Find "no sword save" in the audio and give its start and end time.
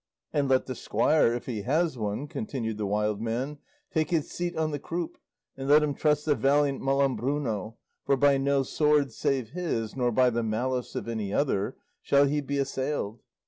8.39-9.49